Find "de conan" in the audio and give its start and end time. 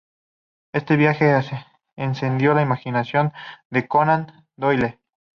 3.69-4.47